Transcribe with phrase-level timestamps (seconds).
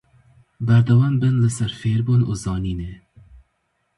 [0.67, 2.93] Berdewam bin li ser fêrbûn û zanînê.